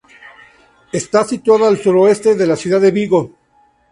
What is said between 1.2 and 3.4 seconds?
situada al suroeste de la ciudad de Vigo.